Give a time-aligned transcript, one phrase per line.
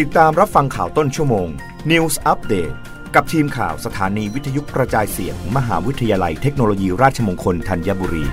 [0.00, 1.48] ติดตามรับฟังข่าวต้นชั่วโมง
[1.90, 2.74] News Update
[3.14, 8.24] กับทีมข่าวสถานีวิทยุกระจายเสียงมมหาวิทยาลัยเทคโนโลยีราชมงคลธัญบุรี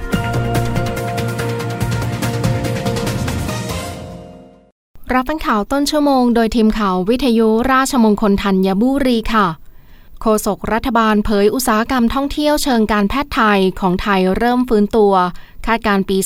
[5.14, 9.48] รับฟังข่าวต้นชั่วโมง โดยทีมข่าววิทยุราชมงคลธัญบุรีค่ะ
[10.21, 15.14] โฆษกรัฐบาลเผยอุตสาหกรรมท่องเที่ยวเชิงการแพทย์ไทยของไทยเริ่มฟื้นตัว
[15.66, 16.18] คาดการปี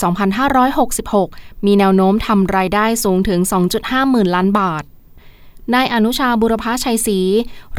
[1.03, 3.39] 2566 มีแนวโน้มทำรายได้สูงถึง
[3.75, 4.83] 2.5 หมื่นล้านบาท
[5.73, 7.19] นายอนุชาบุรพชัยศรี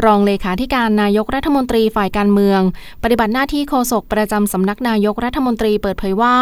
[0.04, 2.60] รองเลขาธิการนายกรัฐมนตรีฝ่ายการเมือง
[3.02, 6.36] ปฏิบัติหน้าที่โฆษกประจำสำนักนายกรัฐมนตรีเปิดเผยว่า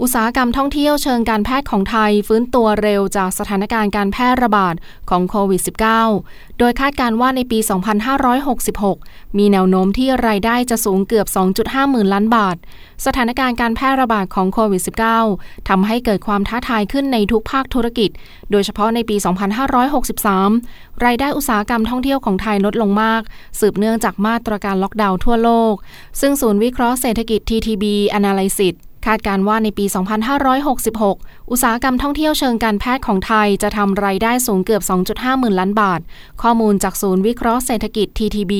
[0.00, 4.74] อุตสาหกรรมท่องเที่ยวเชิงการแพทย์ของไทย ฟื้นตัวเร็วจากสถานการณ์การแพร่ระบาด
[5.12, 5.62] ของโควิด
[6.10, 7.58] -19 โดยคาดการว่าในปี
[8.82, 11.26] 2566 มีแนวโน้มที่รายได้จะสูงเกือบ
[11.58, 12.56] 2.5 หมื่นล้านบาท
[13.06, 14.82] สถานการณ์การแพร่ระบาดของโควิด
[15.26, 18.10] -19 ทำให้เกิดความท้าทายขึ้นในทุกภาคธุรกิจ
[18.50, 19.16] โดยเฉพาะในปี
[20.10, 23.22] 2563 รายได้อุตสาหกรรมท่องเที่ยวของไทยลดลงมาก
[23.60, 25.74] สืบเนื่องจากมาตรการล็อกดาวน์ทั่วโลก
[26.20, 27.84] ซึ่งศูนย์วิเคราะห์เศรษฐกิจ TTB
[28.18, 28.74] Analysis
[29.06, 29.84] คาดการว่าในปี
[30.48, 36.00] 2566 อุตสาหกรรมท่องเที่ยวเชิงการแพทย์ของไทยจะทำรายได้สูงเกือบ 2.5 หมื่นล้านบาท
[36.42, 38.54] ข้อมูลจากศูนย์วิเคราะห์เศรษฐกิจ TTB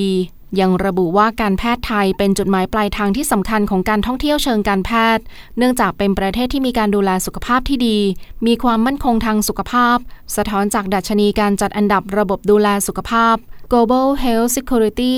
[0.60, 5.24] ยังระบุว่าการแพทย์ไทยเป็นจุดหมายปลายทางที่สำคัญของการท่องเที่ยวเชิงการแพทย์
[5.58, 7.98] เนื่องจากเป็นประเทศที่มีการดูแลสุขภาพที่ดี
[8.46, 9.96] มีความมั่นคงทางสุขภาพ
[10.36, 13.36] สะท้อนจากดัชนีการจัดอันดับระบบดูแลสุขภาพ
[13.72, 15.16] Global Health Security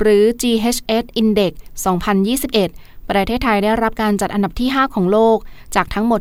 [0.00, 1.52] หรือ GHS Index
[2.24, 5.38] 2021 ประเทศไทยได้รับการจัดอันดับที่ 5 ของโลก
[5.74, 6.20] จากทั้งหมด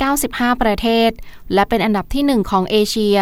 [0.00, 1.10] 195 ประเทศ
[1.54, 3.18] และเป็นอันดับที่ 1 ของเอเชีย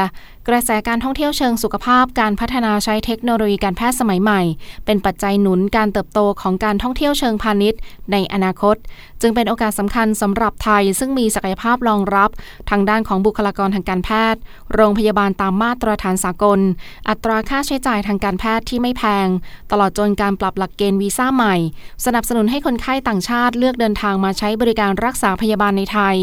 [0.49, 4.41] กระแสการท่องเที่ยวเชิงสุขภาพการพัฒนาใช้เทคโนโลยีการแพทย์สมัยใหม่
[4.85, 7.81] เป็นปัจจัยหนุนการเติบโตของการท่องเที่ยวเชิงพาณิชย์
[8.13, 8.77] ในอนาคต
[9.21, 12.31] จึงเป็นโอกาสสำคัญสำหรับไทย ซึ่งมีศักยภาพรองรับ
[12.71, 14.41] ทางด้านของบุคลากรทางการแพทย์
[14.75, 16.61] โรงพยาบาลตามมาตรฐานสากล
[17.09, 19.29] อัตราค่าใช้จ่ายทางการแพทย์ที่ไม่แพง
[19.71, 21.57] ตลอดจนการปรับหลักเกณฑ์วีซ่าใหม่
[22.05, 26.17] สนับสนุนให้คนไข้ต่างชาติเลือกเดินทางมาใช้บริการรักษาพยาบาลในไทย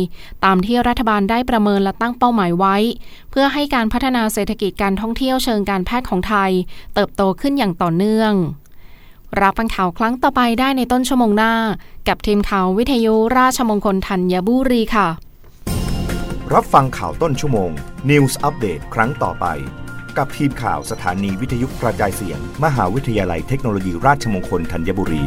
[0.45, 2.75] ตามที่รัฐบาลได้ประเมินและตั้งเป้าหมายไว้
[3.31, 6.51] เพื่อให้การพัฒฒนาเศรษฐกิจการท่องเที่ยวเชิงการแพทย์ของไทย
[6.93, 8.33] เติบโตขึ้นอย่างต่อเนื่อง
[9.41, 11.53] รับฟังข่าวครั้งต่อไปได้ในต้นชั่วโมงหน้า
[12.07, 15.07] กับทีมข่าววิทยุราชมงคลธัญบุรีค่ะ
[16.53, 17.71] รับฟังข่าวต้นชั่วโมง
[18.09, 19.45] News อัปเดตครั้งต่อไป
[20.17, 25.23] กับทีมข่าวสถานีวิทยุกระจายเสียง มหาวิทยาลัยเทคโนโลยีราชมงคลธัญบุรี